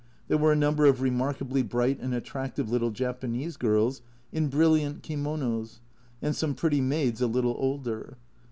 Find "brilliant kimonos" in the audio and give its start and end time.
4.47-5.79